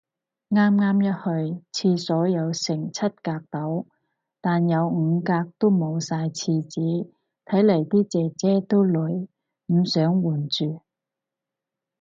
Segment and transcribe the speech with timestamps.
[0.49, 3.85] 啱啱一去，廁所有成七格到。
[4.41, 7.11] 但有五格，都冇晒廁紙，
[7.45, 9.27] 睇嚟啲姐姐都累，
[9.67, 10.81] 唔想換住